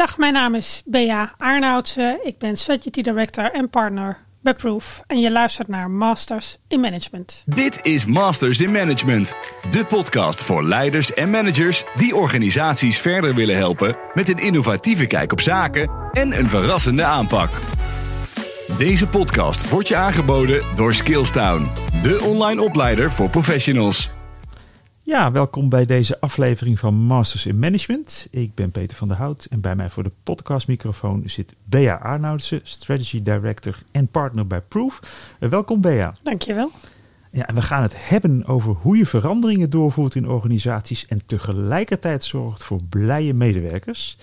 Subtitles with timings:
[0.00, 2.18] Dag, mijn naam is Bea Arnoudsen.
[2.26, 5.02] Ik ben Strategy Director en Partner bij Proof.
[5.06, 7.42] En je luistert naar Masters in Management.
[7.46, 9.36] Dit is Masters in Management,
[9.70, 15.32] de podcast voor leiders en managers die organisaties verder willen helpen met een innovatieve kijk
[15.32, 17.50] op zaken en een verrassende aanpak.
[18.78, 21.68] Deze podcast wordt je aangeboden door Skillstown,
[22.02, 24.19] de online opleider voor professionals.
[25.10, 28.28] Ja, welkom bij deze aflevering van Masters in Management.
[28.30, 32.60] Ik ben Peter van der Hout en bij mij voor de podcastmicrofoon zit Bea Arnoudsen,
[32.62, 35.00] Strategy Director en Partner bij Proof.
[35.40, 36.14] Uh, welkom Bea.
[36.22, 36.70] Dankjewel.
[37.30, 42.24] Ja, en we gaan het hebben over hoe je veranderingen doorvoert in organisaties en tegelijkertijd
[42.24, 44.16] zorgt voor blije medewerkers.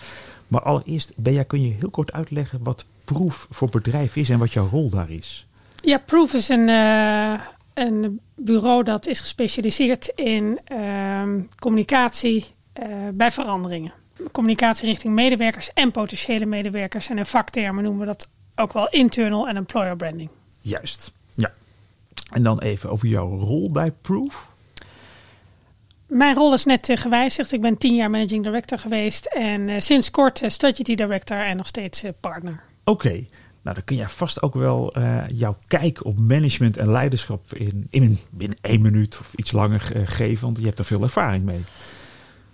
[0.48, 4.54] Maar allereerst, Bea, kun je heel kort uitleggen wat Proof voor bedrijf is en wat
[4.54, 5.48] jouw rol daar is?
[5.84, 7.34] Ja, Proof is een, uh,
[7.78, 11.24] een bureau dat is gespecialiseerd in uh,
[11.60, 12.46] communicatie
[12.80, 13.94] uh, bij veranderingen.
[14.32, 17.10] Communicatie richting medewerkers en potentiële medewerkers.
[17.10, 20.30] En in vaktermen noemen we dat ook wel internal en employer branding.
[20.62, 21.54] Juist, ja.
[22.32, 24.48] En dan even over jouw rol bij Proof.
[26.08, 27.52] Mijn rol is net uh, gewijzigd.
[27.52, 31.68] Ik ben tien jaar managing director geweest en uh, sinds kort strategy director en nog
[31.68, 32.64] steeds partner.
[32.84, 33.30] Oké, okay.
[33.68, 37.88] Nou, dan kun jij vast ook wel uh, jouw kijk op management en leiderschap in,
[37.90, 41.44] in binnen één minuut of iets langer uh, geven, want je hebt er veel ervaring
[41.44, 41.64] mee.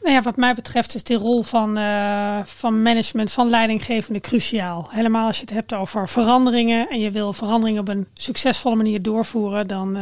[0.02, 4.88] Nou ja, wat mij betreft is die rol van, uh, van management, van leidinggevende cruciaal.
[4.92, 9.02] Helemaal als je het hebt over veranderingen en je wil veranderingen op een succesvolle manier
[9.02, 9.98] doorvoeren, dan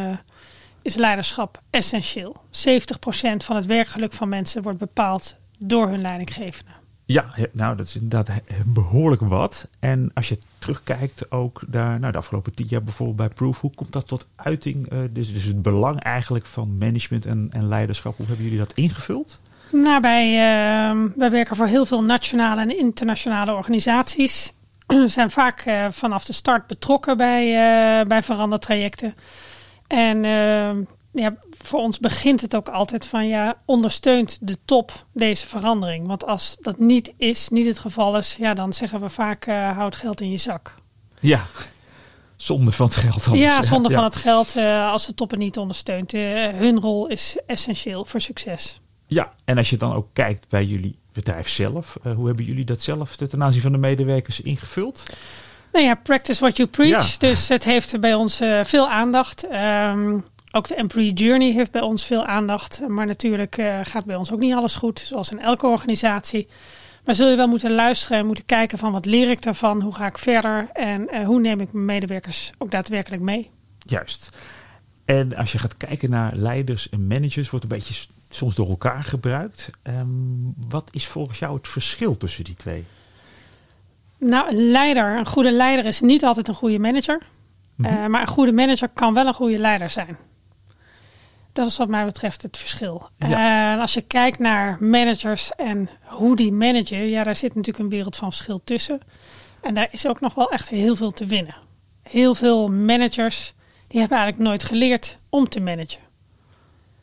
[0.81, 2.35] is leiderschap essentieel.
[2.51, 6.80] 70% van het werkgeluk van mensen wordt bepaald door hun leidinggevende.
[7.11, 8.29] Ja, nou dat is inderdaad
[8.65, 9.67] behoorlijk wat.
[9.79, 13.75] En als je terugkijkt ook daar, nou de afgelopen tien jaar bijvoorbeeld bij Proof, hoe
[13.75, 14.91] komt dat tot uiting?
[14.93, 18.73] Uh, dus, dus het belang eigenlijk van management en, en leiderschap, hoe hebben jullie dat
[18.73, 19.39] ingevuld?
[19.71, 24.53] Nou, wij, uh, werken voor heel veel nationale en internationale organisaties.
[24.87, 29.15] We zijn vaak uh, vanaf de start betrokken bij, uh, bij verandertrajecten.
[29.87, 30.25] En
[31.13, 36.07] ja, voor ons begint het ook altijd van ja, ondersteunt de top deze verandering.
[36.07, 39.77] Want als dat niet is, niet het geval is, ja, dan zeggen we vaak uh,
[39.77, 40.75] houd geld in je zak.
[41.19, 41.45] Ja,
[42.35, 43.25] zonde van het geld.
[43.25, 43.43] Anders.
[43.43, 43.95] Ja, zonde ja.
[43.95, 46.13] van het geld uh, als de top het niet ondersteunt.
[46.13, 48.79] Uh, hun rol is essentieel voor succes.
[49.07, 52.81] Ja, en als je dan ook kijkt bij jullie bedrijf zelf, hoe hebben jullie dat
[52.81, 55.03] zelf ten aanzien van de medewerkers ingevuld?
[55.71, 57.11] Nou ja, practice what you preach.
[57.11, 57.17] Ja.
[57.17, 59.45] Dus het heeft bij ons veel aandacht.
[59.51, 62.81] Um, ook de employee journey heeft bij ons veel aandacht.
[62.87, 66.47] Maar natuurlijk uh, gaat bij ons ook niet alles goed, zoals in elke organisatie.
[67.05, 69.81] Maar zul je wel moeten luisteren en moeten kijken van wat leer ik daarvan?
[69.81, 70.69] Hoe ga ik verder?
[70.73, 73.49] En uh, hoe neem ik mijn medewerkers ook daadwerkelijk mee?
[73.79, 74.29] Juist.
[75.05, 79.03] En als je gaat kijken naar leiders en managers, wordt een beetje soms door elkaar
[79.03, 79.69] gebruikt.
[79.83, 82.85] Um, wat is volgens jou het verschil tussen die twee?
[84.17, 87.21] Nou, een leider, een goede leider is niet altijd een goede manager.
[87.75, 87.97] Mm-hmm.
[87.97, 90.17] Uh, maar een goede manager kan wel een goede leider zijn.
[91.53, 93.09] Dat is wat mij betreft het verschil.
[93.17, 93.71] Ja.
[93.73, 97.89] En als je kijkt naar managers en hoe die managen, ja, daar zit natuurlijk een
[97.89, 98.99] wereld van verschil tussen.
[99.61, 101.55] En daar is ook nog wel echt heel veel te winnen.
[102.03, 103.53] Heel veel managers
[103.87, 105.99] die hebben eigenlijk nooit geleerd om te managen.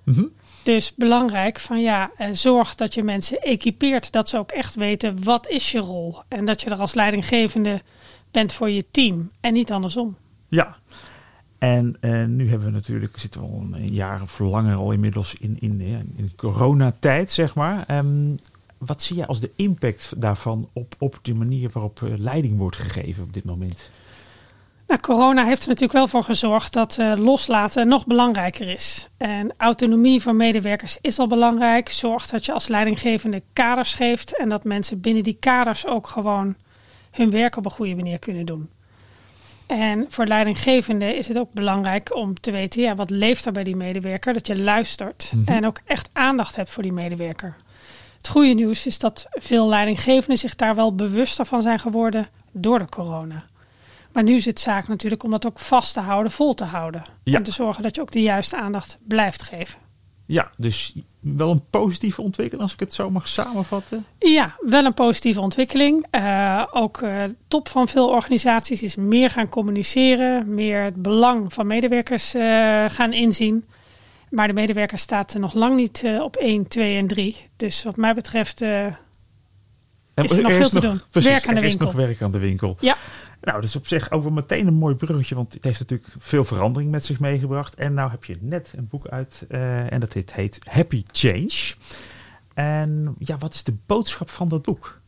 [0.04, 0.32] Mm-hmm.
[0.62, 5.48] Dus belangrijk van ja, zorg dat je mensen equipeert, dat ze ook echt weten wat
[5.48, 6.22] is je rol.
[6.28, 7.82] En dat je er als leidinggevende
[8.30, 10.16] bent voor je team en niet andersom.
[10.48, 10.76] Ja,
[11.58, 15.34] en uh, nu hebben we natuurlijk, zitten we al een jaar of langer al inmiddels
[15.34, 15.80] in, in,
[16.16, 17.84] in coronatijd, zeg maar.
[17.90, 18.38] Um,
[18.78, 22.76] wat zie je als de impact daarvan op, op de manier waarop uh, leiding wordt
[22.76, 23.90] gegeven op dit moment?
[24.86, 29.08] Nou, corona heeft er natuurlijk wel voor gezorgd dat loslaten nog belangrijker is.
[29.16, 31.88] En autonomie van medewerkers is al belangrijk.
[31.88, 36.56] Zorg dat je als leidinggevende kaders geeft en dat mensen binnen die kaders ook gewoon
[37.10, 38.70] hun werk op een goede manier kunnen doen.
[39.68, 43.64] En voor leidinggevende is het ook belangrijk om te weten, ja, wat leeft er bij
[43.64, 44.32] die medewerker?
[44.32, 45.54] Dat je luistert mm-hmm.
[45.54, 47.56] en ook echt aandacht hebt voor die medewerker.
[48.16, 52.78] Het goede nieuws is dat veel leidinggevenden zich daar wel bewuster van zijn geworden door
[52.78, 53.44] de corona.
[54.12, 57.02] Maar nu is het zaak natuurlijk om dat ook vast te houden, vol te houden.
[57.22, 57.36] Ja.
[57.36, 59.78] En te zorgen dat je ook de juiste aandacht blijft geven.
[60.30, 64.04] Ja, dus wel een positieve ontwikkeling als ik het zo mag samenvatten.
[64.18, 66.06] Ja, wel een positieve ontwikkeling.
[66.10, 71.66] Uh, ook uh, top van veel organisaties is meer gaan communiceren, meer het belang van
[71.66, 72.42] medewerkers uh,
[72.88, 73.64] gaan inzien.
[74.30, 77.36] Maar de medewerker staat nog lang niet op 1, 2 en 3.
[77.56, 81.00] Dus wat mij betreft is er nog veel te doen.
[81.10, 81.86] Precies, werk aan de er is winkel.
[81.86, 82.76] nog werk aan de winkel.
[82.80, 82.96] Ja.
[83.40, 86.44] Nou, dus op zich ook wel meteen een mooi bruggetje, want het heeft natuurlijk veel
[86.44, 87.74] verandering met zich meegebracht.
[87.74, 91.74] En nou heb je net een boek uit uh, en dat heet, heet Happy Change.
[92.54, 95.00] En ja, wat is de boodschap van dat boek?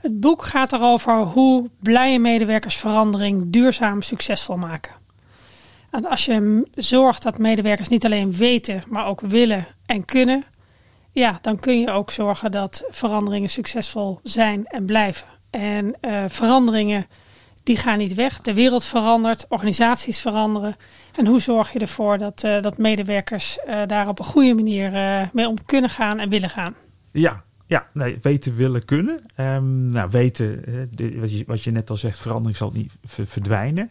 [0.00, 4.92] Het boek gaat erover hoe blije medewerkers verandering duurzaam succesvol maken.
[5.90, 10.44] En als je zorgt dat medewerkers niet alleen weten, maar ook willen en kunnen,
[11.10, 15.26] ja, dan kun je ook zorgen dat veranderingen succesvol zijn en blijven.
[15.50, 17.06] En uh, veranderingen
[17.62, 18.40] die gaan niet weg.
[18.40, 20.76] De wereld verandert, organisaties veranderen.
[21.16, 24.90] En hoe zorg je ervoor dat, uh, dat medewerkers uh, daar op een goede manier
[25.32, 26.74] mee om kunnen gaan en willen gaan?
[27.12, 27.86] Ja, ja,
[28.22, 29.20] weten, willen, kunnen.
[29.36, 30.64] Um, nou, weten,
[31.20, 33.90] wat, je, wat je net al zegt, verandering zal niet verdwijnen.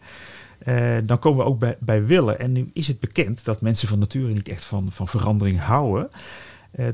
[1.04, 2.38] Dan komen we ook bij, bij willen.
[2.38, 6.10] En nu is het bekend dat mensen van nature niet echt van, van verandering houden.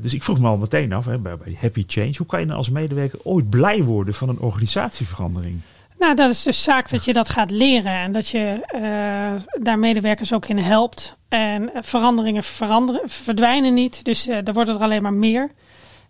[0.01, 2.57] Dus ik vroeg me al meteen af, hè, bij, Happy Change, hoe kan je nou
[2.57, 5.59] als medewerker ooit blij worden van een organisatieverandering?
[5.97, 9.79] Nou, dat is dus zaak dat je dat gaat leren en dat je uh, daar
[9.79, 11.17] medewerkers ook in helpt.
[11.29, 15.51] En veranderingen veranderen, verdwijnen niet, dus uh, er worden er alleen maar meer.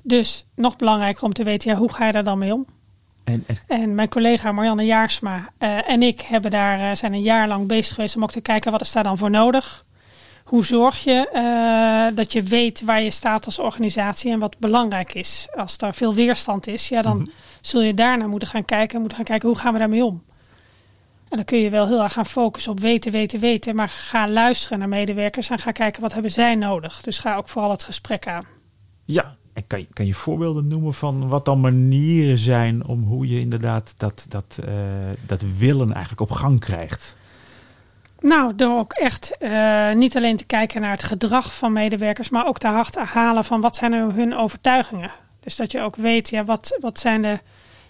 [0.01, 2.65] Dus nog belangrijker om te weten, ja, hoe ga je daar dan mee om?
[3.23, 7.47] En, en, en, mijn collega Marianne Jaarsma uh, en ik hebben daar, zijn een jaar
[7.47, 9.85] lang bezig geweest om ook te kijken wat is daar dan voor nodig.
[10.43, 11.29] Hoe zorg je
[12.15, 15.47] dat je weet waar je staat als organisatie en wat belangrijk is.
[15.55, 17.33] Als er veel weerstand is, ja, dan mm -hmm.
[17.67, 18.99] Zul je daarna moeten gaan kijken.
[18.99, 20.23] Moeten gaan kijken hoe gaan we daarmee om.
[21.29, 23.75] En dan kun je wel heel erg gaan focussen op weten, weten, weten.
[23.75, 27.01] Maar ga luisteren naar medewerkers en ga kijken wat hebben zij nodig.
[27.01, 28.43] Dus ga ook vooral het gesprek aan.
[29.05, 33.27] Ja, en kan je, kan je voorbeelden noemen van wat dan manieren zijn om hoe
[33.27, 34.73] je inderdaad dat, dat, uh,
[35.25, 37.15] dat willen eigenlijk op gang krijgt?
[38.19, 42.47] Nou, door ook echt uh, niet alleen te kijken naar het gedrag van medewerkers, maar
[42.47, 45.11] ook te achterhalen van wat zijn nou hun overtuigingen.
[45.39, 47.39] Dus dat je ook weet, ja, wat, wat zijn de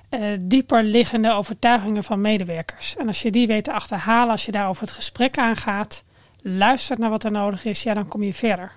[0.10, 2.96] uh, dieper liggende overtuigingen van medewerkers.
[2.98, 6.04] En als je die weet te achterhalen, als je daarover het gesprek aangaat,
[6.42, 8.72] luistert naar wat er nodig is, ja, dan kom je verder.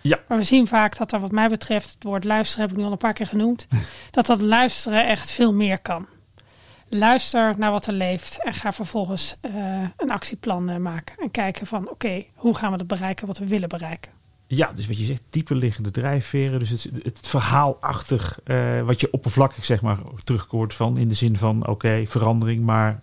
[0.00, 0.18] Ja.
[0.28, 2.84] Maar we zien vaak dat er wat mij betreft, het woord luisteren heb ik nu
[2.84, 3.66] al een paar keer genoemd,
[4.10, 6.06] dat dat luisteren echt veel meer kan.
[6.88, 11.16] Luister naar wat er leeft en ga vervolgens uh, een actieplan uh, maken.
[11.18, 14.21] En kijken van oké, okay, hoe gaan we dat bereiken wat we willen bereiken.
[14.54, 16.58] Ja, dus wat je zegt, dieper liggende drijfveren.
[16.58, 21.36] Dus het, het verhaalachtig, uh, wat je oppervlakkig zeg maar terugkoort van in de zin
[21.36, 23.02] van oké, okay, verandering, maar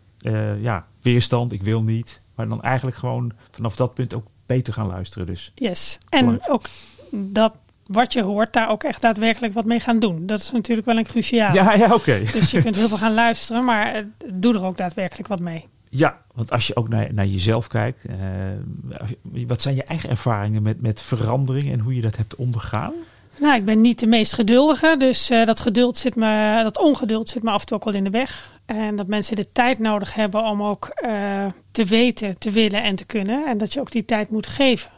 [0.62, 2.22] ja, weerstand, ik wil niet.
[2.36, 5.52] Maar dan eigenlijk gewoon vanaf dat punt ook beter gaan luisteren dus.
[5.56, 6.68] Yes, en ook
[7.12, 7.54] dat
[7.86, 10.26] wat je hoort, daar ook echt daadwerkelijk wat mee gaan doen.
[10.26, 11.54] Dat is natuurlijk wel een cruciaal.
[11.54, 11.94] Ja, ja, oké.
[11.94, 12.26] Okay.
[12.32, 15.68] Dus je kunt heel veel gaan luisteren, maar doe er ook daadwerkelijk wat mee.
[15.90, 20.62] Ja, want als je ook naar, naar jezelf kijkt, uh, wat zijn je eigen ervaringen
[20.62, 22.94] met, met verandering en hoe je dat hebt ondergaan?
[23.40, 27.30] Nou, ik ben niet de meest geduldige, dus uh, dat geduld zit me, dat ongeduld
[27.30, 28.52] zit me af en toe ook wel in de weg.
[28.66, 32.96] En dat mensen de tijd nodig hebben om ook uh, te weten, te willen en
[32.96, 33.46] te kunnen.
[33.48, 34.90] En dat je ook die tijd moet geven.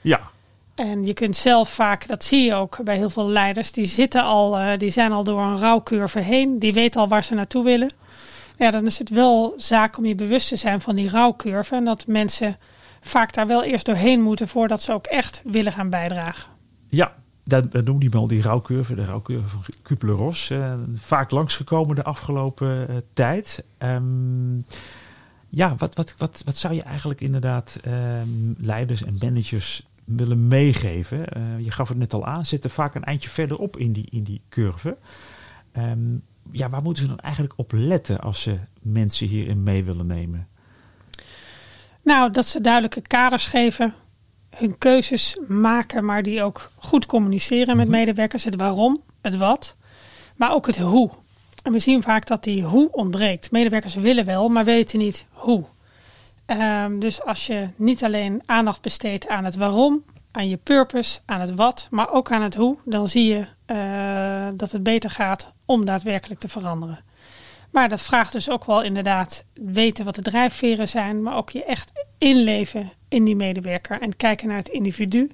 [0.00, 0.20] Ja.
[0.74, 4.22] En je kunt zelf vaak, dat zie je ook bij heel veel leiders, die zitten
[4.22, 6.58] al, die zijn al door een rouwcurve heen.
[6.58, 7.90] Die weten al waar ze naartoe willen.
[8.58, 11.74] Ja, dan is het wel zaak om je bewust te zijn van die rouwcurve.
[11.74, 12.56] En dat mensen
[13.00, 16.50] vaak daar wel eerst doorheen moeten voordat ze ook echt willen gaan bijdragen.
[16.88, 17.14] Ja,
[17.44, 20.50] dat, dat noemde hij al die rouwcurve, de rouwcurve van Kubler-Ross.
[20.50, 23.64] Uh, vaak langsgekomen de afgelopen uh, tijd.
[23.78, 24.64] Um,
[25.48, 31.18] ja, wat, wat, wat, wat zou je eigenlijk inderdaad um, leiders en managers willen meegeven?
[31.18, 34.22] Uh, je gaf het net al aan, zitten vaak een eindje verderop in die, in
[34.22, 34.96] die curve.
[35.76, 36.22] Um,
[36.52, 40.48] ja, waar moeten ze dan eigenlijk op letten als ze mensen hierin mee willen nemen?
[42.02, 43.94] Nou, dat ze duidelijke kaders geven,
[44.56, 48.44] hun keuzes maken, maar die ook goed communiceren met medewerkers.
[48.44, 49.76] Het waarom, het wat,
[50.36, 51.10] maar ook het hoe.
[51.62, 53.50] En we zien vaak dat die hoe ontbreekt.
[53.50, 55.64] Medewerkers willen wel, maar weten niet hoe.
[56.46, 60.04] Um, dus als je niet alleen aandacht besteedt aan het waarom,
[60.38, 64.48] aan je purpose, aan het wat, maar ook aan het hoe, dan zie je uh,
[64.58, 67.04] dat het beter gaat om daadwerkelijk te veranderen.
[67.70, 71.64] Maar dat vraagt dus ook wel inderdaad weten wat de drijfveren zijn, maar ook je
[71.64, 75.30] echt inleven in die medewerker en kijken naar het individu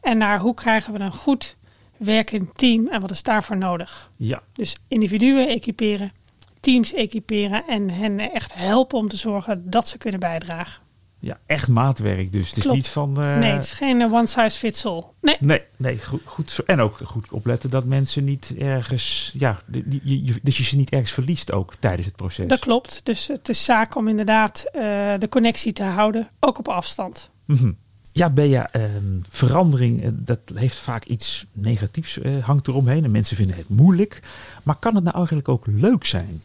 [0.00, 1.56] en naar hoe krijgen we een goed
[1.96, 4.10] werkend team en wat is daarvoor nodig.
[4.16, 4.42] Ja.
[4.52, 6.12] Dus individuen equiperen,
[6.60, 10.85] teams equiperen en hen echt helpen om te zorgen dat ze kunnen bijdragen.
[11.18, 12.48] Ja, echt maatwerk dus.
[12.48, 12.76] Het is Klopt.
[12.76, 13.14] niet van...
[13.18, 13.36] Uh...
[13.36, 15.04] Nee, het is geen one size fits all.
[15.20, 16.58] Nee, nee, nee goed, goed.
[16.66, 19.32] En ook goed opletten dat mensen niet ergens...
[19.38, 22.48] Ja, die, je, dat je ze niet ergens verliest ook tijdens het proces.
[22.48, 23.00] Dat klopt.
[23.02, 24.82] Dus het is zaak om inderdaad uh,
[25.18, 27.30] de connectie te houden, ook op afstand.
[27.44, 27.76] Mm -hmm.
[28.12, 28.82] Ja, Bea, uh,
[29.28, 33.04] verandering, dat heeft vaak iets negatiefs hangt eromheen.
[33.04, 34.20] En mensen vinden het moeilijk.
[34.62, 36.42] Maar kan het nou eigenlijk ook leuk zijn?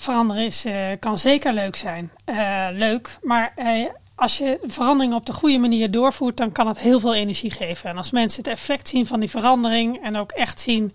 [0.00, 2.10] Veranderen is, uh, kan zeker leuk zijn.
[2.26, 6.78] Uh, leuk, maar uh, als je verandering op de goede manier doorvoert, dan kan het
[6.78, 7.90] heel veel energie geven.
[7.90, 10.92] En als mensen het effect zien van die verandering en ook echt zien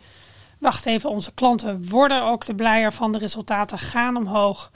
[0.60, 3.12] wacht even, onze klanten worden ook de blijer van.
[3.12, 4.72] De resultaten gaan omhoog.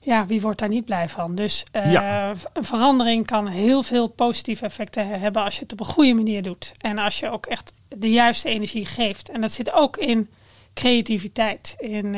[0.00, 1.34] Ja, wie wordt daar niet blij van?
[1.34, 2.32] Dus ja.
[2.52, 6.42] een verandering kan heel veel positieve effecten hebben als je het op een goede manier
[6.42, 6.72] doet.
[6.78, 9.28] En als je ook echt de juiste energie geeft.
[9.28, 10.30] En dat zit ook in
[10.74, 11.74] creativiteit.
[11.78, 12.14] In,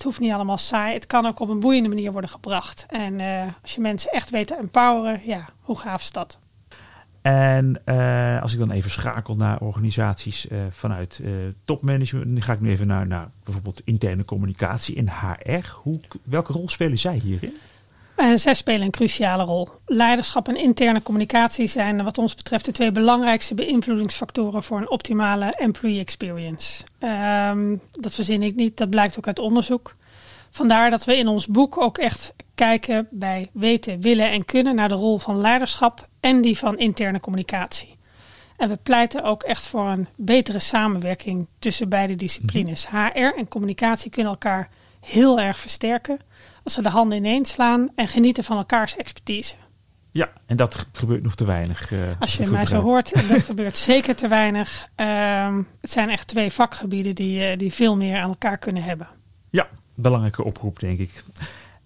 [0.00, 0.94] het hoeft niet allemaal saai.
[0.94, 2.86] Het kan ook op een boeiende manier worden gebracht.
[2.88, 6.38] En uh, als je mensen echt weet te empoweren, ja, hoe gaaf is dat?
[7.22, 11.22] En uh, als ik dan even schakel naar organisaties uh, vanuit
[11.64, 15.70] topmanagement, dan ga ik nu even naar, naar bijvoorbeeld interne communicatie en HR.
[15.74, 17.56] Hoe, welke rol spelen zij hierin?
[18.34, 19.68] Zij spelen een cruciale rol.
[19.86, 25.54] Leiderschap en interne communicatie zijn wat ons betreft de twee belangrijkste beïnvloedingsfactoren voor een optimale
[25.54, 26.82] employee experience.
[27.50, 29.94] Um, dat verzin ik niet, dat blijkt ook uit onderzoek.
[30.50, 34.88] Vandaar dat we in ons boek ook echt kijken bij weten, willen en kunnen naar
[34.88, 37.98] de rol van leiderschap en die van interne communicatie.
[38.56, 42.88] En we pleiten ook echt voor een betere samenwerking tussen beide disciplines.
[42.88, 44.68] HR en communicatie kunnen elkaar
[45.00, 46.18] heel erg versterken
[46.64, 49.54] als ze de handen ineens slaan en genieten van elkaars expertise.
[50.12, 51.90] Ja, en dat gebeurt nog te weinig.
[51.90, 54.88] Uh, Als je mij zo hoort, dat gebeurt zeker te weinig.
[54.96, 59.08] Uh, het zijn echt twee vakgebieden die, uh, die veel meer aan elkaar kunnen hebben.
[59.50, 61.24] Ja, belangrijke oproep, denk ik.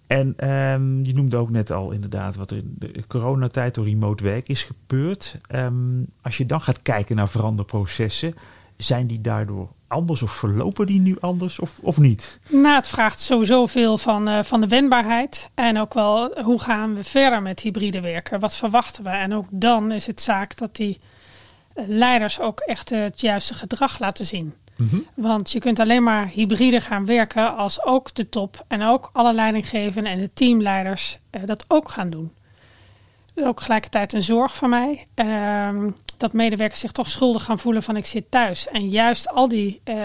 [0.07, 4.23] En um, je noemde ook net al inderdaad wat er in de coronatijd door remote
[4.23, 5.37] werk is gebeurd.
[5.55, 8.33] Um, als je dan gaat kijken naar veranderprocessen,
[8.77, 12.39] zijn die daardoor anders of verlopen die nu anders of, of niet?
[12.49, 15.49] Nou, het vraagt sowieso veel van, uh, van de wendbaarheid.
[15.53, 18.39] En ook wel hoe gaan we verder met hybride werken?
[18.39, 19.09] Wat verwachten we?
[19.09, 20.99] En ook dan is het zaak dat die
[21.73, 24.53] leiders ook echt het juiste gedrag laten zien.
[24.75, 25.05] Mm-hmm.
[25.13, 29.33] Want je kunt alleen maar hybride gaan werken als ook de top en ook alle
[29.33, 32.31] leidinggevenden en de teamleiders uh, dat ook gaan doen.
[33.33, 35.07] Dus ook gelijkertijd een zorg van mij.
[35.15, 35.69] Uh,
[36.17, 38.67] dat medewerkers zich toch schuldig gaan voelen van ik zit thuis.
[38.67, 39.95] En juist al die uh,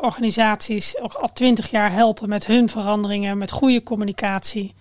[0.00, 4.74] organisaties al twintig jaar helpen met hun veranderingen, met goede communicatie.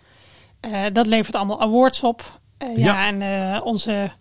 [0.93, 2.39] dat levert allemaal awards op.
[2.57, 2.67] ja.
[2.75, 4.11] ja, en onze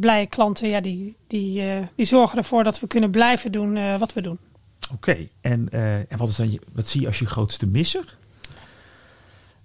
[0.00, 1.62] blije klanten, ja, die, die,
[1.94, 4.38] die zorgen ervoor dat we kunnen blijven doen wat we doen.
[4.92, 5.30] Oké, okay.
[5.40, 5.68] en,
[6.08, 8.18] en wat, is dan je, wat zie je als je grootste misser?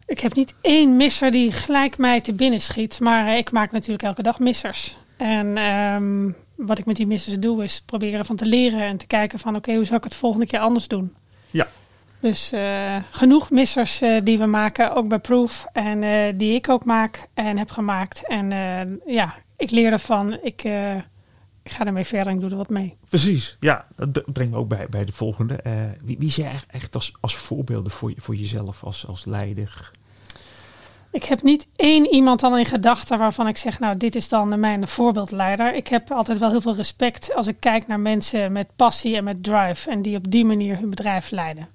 [0.08, 3.00] Ik heb niet één misser die gelijk mij te binnen schiet.
[3.00, 4.96] Maar ik maak natuurlijk elke dag missers.
[5.18, 8.82] En um, wat ik met die missers doe is proberen van te leren.
[8.82, 11.16] En te kijken van oké, okay, hoe zou ik het volgende keer anders doen?
[11.52, 11.68] Ja.
[12.20, 15.66] Dus uh, genoeg missers uh, die we maken, ook bij Proof.
[15.74, 18.28] En uh, die ik ook maak en heb gemaakt.
[18.28, 18.50] En
[19.06, 20.38] ja, ik leer ervan.
[20.42, 20.64] Ik,
[21.66, 22.98] ik ga ermee verder en ik doe er wat mee.
[23.10, 23.88] Precies, ja.
[23.96, 25.60] Dat brengt me ook bij, bij de volgende.
[26.06, 29.92] wie, wie zie je echt als, als voorbeelden voor, voor jezelf als, als leider?
[31.16, 34.60] Ik heb niet één iemand dan in gedachten waarvan ik zeg, nou, dit is dan
[34.60, 35.74] mijn voorbeeldleider.
[35.74, 39.24] Ik heb altijd wel heel veel respect als ik kijk naar mensen met passie en
[39.24, 41.68] met drive en die op die manier hun bedrijf leiden.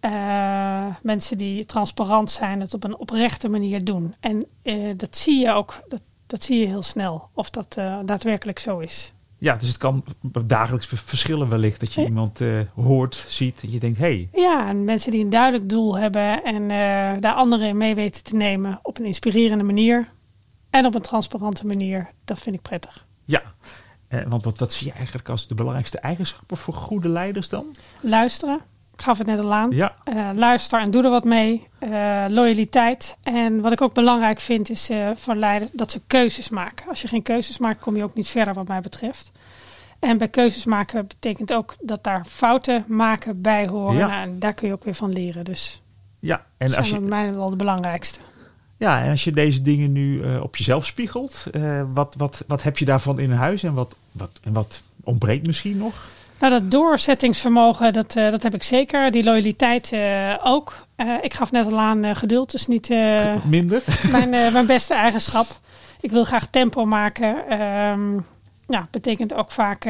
[0.00, 4.14] Uh, mensen die transparant zijn, het op een oprechte manier doen.
[4.20, 7.98] En uh, dat zie je ook, dat, Dat zie je heel snel of dat uh,
[8.04, 9.12] daadwerkelijk zo is.
[9.38, 10.04] Ja, dus het kan
[10.44, 13.98] dagelijks verschillen wellicht dat je iemand uh, hoort, ziet en je denkt.
[13.98, 14.28] Hey.
[14.32, 16.68] Ja, en mensen die een duidelijk doel hebben en uh,
[17.20, 20.08] daar anderen mee weten te nemen op een inspirerende manier
[20.70, 23.06] en op een transparante manier, dat vind ik prettig.
[23.24, 23.42] Ja,
[24.08, 27.76] uh, want wat, wat zie je eigenlijk als de belangrijkste eigenschappen voor goede leiders dan?
[28.00, 28.60] Luisteren.
[28.98, 29.70] Ik gaf het net al aan.
[29.70, 29.94] Ja.
[30.34, 31.66] luister en doe er wat mee.
[32.28, 33.16] loyaliteit.
[33.22, 36.88] En wat ik ook belangrijk vind is voor leiders dat ze keuzes maken.
[36.88, 39.30] Als je geen keuzes maakt, kom je ook niet verder wat mij betreft.
[39.98, 43.96] En bij keuzes maken betekent ook dat daar fouten maken bij horen.
[43.96, 44.06] Ja.
[44.06, 45.44] Nou, en daar kun je ook weer van leren.
[45.44, 45.82] Dus
[46.18, 48.18] ja, en dat als je mij wel de belangrijkste.
[48.76, 51.46] Ja, en als je deze dingen nu op jezelf spiegelt,
[51.92, 55.76] wat, wat, wat heb je daarvan in huis en wat, wat, en wat ontbreekt misschien
[55.76, 56.08] nog?
[56.40, 59.10] Nou, dat doorzettingsvermogen, dat, uh, dat heb ik zeker.
[59.10, 59.92] Die loyaliteit
[60.42, 60.86] ook.
[61.22, 62.88] ik gaf net al aan, geduld is niet
[63.44, 63.82] minder.
[64.12, 65.46] Mijn, mijn beste eigenschap.
[66.00, 67.48] Ik wil graag tempo maken.
[67.48, 68.14] Ehm,
[68.66, 69.88] ja, betekent ook vaak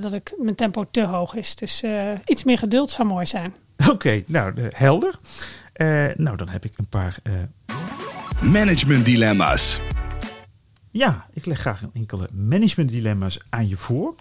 [0.00, 1.56] dat ik mijn tempo te hoog is.
[1.56, 1.82] Dus
[2.24, 3.54] iets meer geduld zou mooi zijn.
[3.88, 5.14] Oké, nou helder.
[6.16, 7.16] nou, dan heb ik een paar
[8.40, 9.80] Management dilemma's.
[10.90, 14.14] Ja, ik leg graag enkele management dilemma's aan je voor.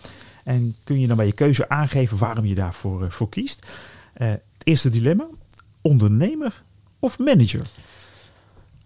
[0.44, 3.68] En kun je dan bij je keuze aangeven waarom je daarvoor uh, voor kiest.
[4.18, 5.28] Uh, het eerste dilemma:
[5.82, 6.64] ondernemer
[7.00, 7.68] of manager?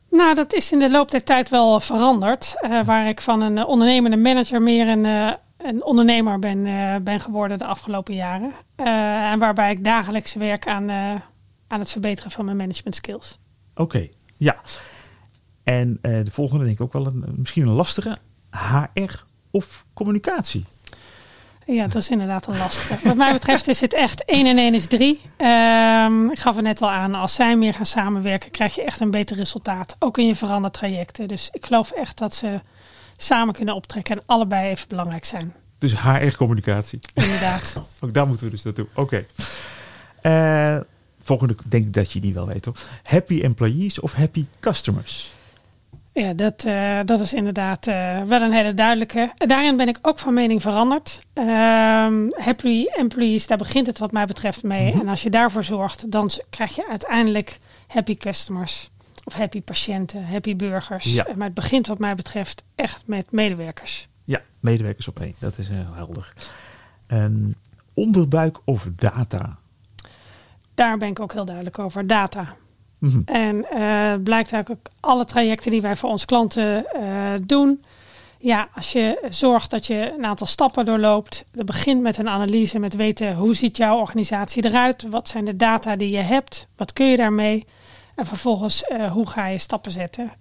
[0.09, 2.55] Nou, dat is in de loop der tijd wel veranderd.
[2.61, 6.63] Uh, waar ik van een ondernemende manager meer een, een ondernemer ben,
[7.03, 8.51] ben geworden de afgelopen jaren.
[8.75, 10.91] en waarbij ik dagelijks werk aan,
[11.67, 13.39] aan het verbeteren van mijn management skills.
[13.75, 14.61] Oké, ja.
[15.63, 18.17] En de volgende denk ik ook wel een, misschien een lastige.
[18.49, 20.65] HR of communicatie?
[21.67, 22.97] Ja, dat is inderdaad een lastige.
[23.03, 25.21] Wat mij betreft is het echt 1 en 1 is 3.
[25.37, 28.99] Um, ik gaf het net al aan, als zij meer gaan samenwerken, krijg je echt
[28.99, 29.95] een beter resultaat.
[29.99, 31.27] Ook in je verandertrajecten.
[31.27, 32.59] Dus ik geloof echt dat ze
[33.17, 35.53] samen kunnen optrekken en allebei even belangrijk zijn.
[35.77, 36.99] Dus HR-communicatie.
[37.13, 37.75] Inderdaad.
[38.01, 38.87] ook daar moeten we dus naartoe.
[38.93, 39.25] Oké.
[40.21, 40.75] Okay.
[40.77, 40.81] Uh,
[41.21, 42.77] volgende, denk ik dat je die wel weet hoor.
[43.03, 45.31] Happy employees of happy customers?
[46.17, 49.31] Ja, dat, uh, dat is inderdaad uh, wel een hele duidelijke.
[49.37, 51.21] Daarin ben ik ook van mening veranderd.
[51.33, 54.85] Um, happy employees, daar begint het wat mij betreft mee.
[54.85, 55.01] Mm -hmm.
[55.01, 58.89] En als je daarvoor zorgt, dan krijg je uiteindelijk happy customers.
[59.23, 61.05] Of happy patiënten, happy burgers.
[61.05, 61.25] Ja.
[61.35, 64.07] Maar het begint wat mij betreft echt met medewerkers.
[64.23, 65.35] Ja, medewerkers op één.
[65.39, 66.33] Dat is heel helder.
[67.07, 67.55] Um,
[67.93, 69.57] onderbuik of data?
[70.73, 72.07] Daar ben ik ook heel duidelijk over.
[72.07, 72.55] Data.
[72.99, 73.21] -hmm.
[73.25, 77.01] En uh, blijkt eigenlijk alle trajecten die wij voor onze klanten uh,
[77.41, 77.83] doen.
[78.39, 81.45] Ja, als je zorgt dat je een aantal stappen doorloopt.
[81.51, 85.05] Dat begint met een analyse, met weten hoe ziet jouw organisatie eruit?
[85.09, 86.67] Wat zijn de data die je hebt?
[86.75, 87.65] Wat kun je daarmee?
[88.15, 90.31] En vervolgens, uh, hoe ga je stappen zetten?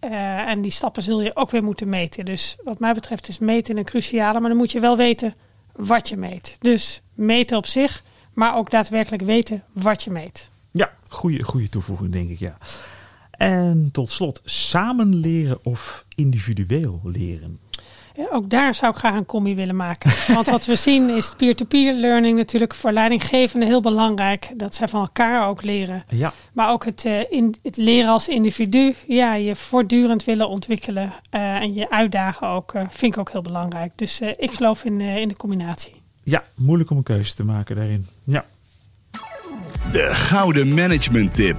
[0.47, 2.25] En die stappen zul je ook weer moeten meten.
[2.25, 5.35] Dus wat mij betreft is meten een cruciale, maar dan moet je wel weten
[5.73, 6.57] wat je meet.
[6.61, 10.51] Dus meten op zich, maar ook daadwerkelijk weten wat je meet.
[10.77, 12.59] Ja, goede, goede toevoeging, denk ik, ja.
[13.31, 17.59] En tot slot, samen leren of individueel leren?
[18.17, 20.11] Ja, ook daar zou ik graag een combi willen maken.
[20.35, 24.53] Want wat we zien is peer-to-peer learning natuurlijk voor leidinggevenden heel belangrijk.
[24.57, 26.05] Dat zij van elkaar ook leren.
[26.09, 26.33] Ja.
[26.53, 28.95] Maar ook het, uh, in, het leren als individu.
[29.07, 31.13] Ja, je voortdurend willen ontwikkelen.
[31.31, 32.75] Uh, en je uitdagen ook.
[32.75, 33.93] Uh, vind ik ook heel belangrijk.
[33.97, 36.03] Dus ik geloof in, in de combinatie.
[36.23, 38.07] Ja, moeilijk om een keuze te maken daarin.
[38.25, 38.45] Ja.
[39.93, 41.57] De gouden management tip.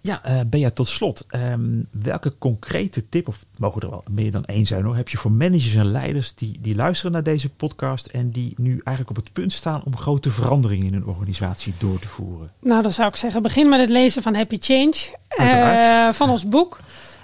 [0.00, 1.26] Ja, uh, Bea, tot slot.
[1.30, 5.16] Um, welke concrete tip, of mogen er wel meer dan één zijn hoor, heb je
[5.16, 9.24] voor managers en leiders die, die luisteren naar deze podcast en die nu eigenlijk op
[9.24, 12.50] het punt staan om grote veranderingen in hun organisatie door te voeren?
[12.60, 16.48] Nou, dan zou ik zeggen, begin met het lezen van Happy Change uh, van ons
[16.48, 16.80] boek.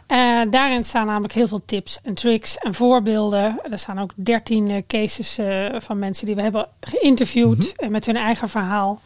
[0.08, 3.60] Uh, daarin staan namelijk heel veel tips en tricks en voorbeelden.
[3.70, 5.38] Er staan ook dertien cases
[5.78, 7.90] van mensen die we hebben geïnterviewd mm -hmm.
[7.90, 9.00] met hun eigen verhaal.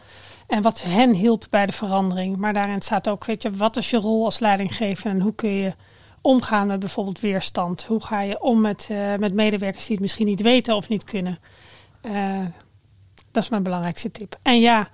[0.51, 2.37] En wat hen hielp bij de verandering.
[2.37, 5.49] Maar daarin staat ook, weet je, wat is je rol als leidinggever en hoe kun
[5.49, 5.73] je
[6.21, 7.83] omgaan met bijvoorbeeld weerstand?
[7.83, 11.03] Hoe ga je om met, uh, met medewerkers die het misschien niet weten of niet
[11.03, 11.39] kunnen?
[12.01, 12.45] Uh,
[13.31, 14.37] dat is mijn belangrijkste tip.
[14.41, 14.89] En ja,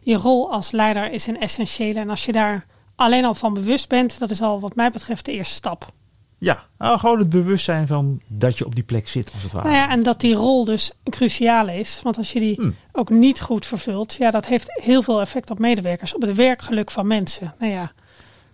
[0.00, 2.00] je rol als leider is een essentiële.
[2.00, 5.24] En als je daar alleen al van bewust bent, dat is al wat mij betreft
[5.24, 5.92] de eerste stap.
[6.40, 9.68] Ja, nou, gewoon het bewustzijn van dat je op die plek zit, als het ware.
[9.68, 12.00] Nou ja, en dat die rol dus cruciaal is.
[12.02, 12.76] Want als je die hmm.
[12.92, 16.90] ook niet goed vervult, ja, dat heeft heel veel effect op medewerkers, op het werkgeluk
[16.90, 17.54] van mensen.
[17.58, 17.92] Nou ja,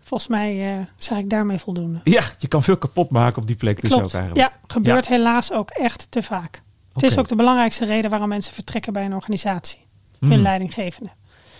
[0.02, 2.00] volgens mij uh, zeg ik daarmee voldoende.
[2.04, 4.04] Ja, je kan veel kapot maken op die plek dus Klopt.
[4.04, 4.50] ook eigenlijk.
[4.50, 5.12] Ja, gebeurt ja.
[5.12, 6.42] helaas ook echt te vaak.
[6.48, 6.62] Okay.
[6.92, 9.86] Het is ook de belangrijkste reden waarom mensen vertrekken bij een organisatie.
[10.20, 10.42] Hun Hmm.
[10.42, 11.10] leidinggevende.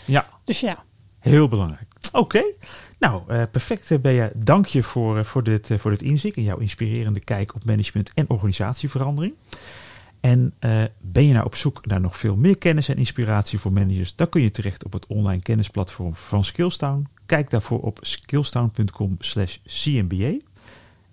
[0.05, 0.27] Ja.
[0.45, 0.85] Dus ja.
[1.19, 1.93] Heel belangrijk.
[2.13, 2.43] Oké,
[2.99, 4.31] nou uh, perfect Bea.
[4.35, 8.31] Dank je voor, voor, dit, voor dit inzicht en jouw inspirerende kijk op management en
[8.31, 9.35] organisatieverandering.
[10.21, 10.55] En
[11.01, 14.29] ben je nou op zoek naar nog veel meer kennis en inspiratie voor managers, dan
[14.29, 17.07] kun je terecht op het online kennisplatform van Skillstown.
[17.27, 20.39] Kijk daarvoor op skillstown.com/cmba.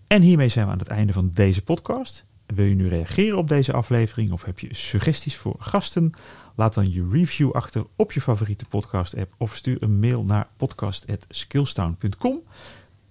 [0.08, 2.26] En hiermee zijn we aan het einde van deze podcast.
[2.46, 6.14] Wil je nu reageren op deze aflevering of heb je suggesties voor gasten?
[6.56, 12.44] Laat dan je review achter op je favoriete podcast-app of stuur een mail naar podcast.skillstown.com.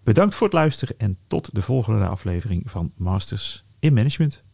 [0.05, 4.45] Bedankt voor het luisteren en tot de volgende aflevering van Masters in Management.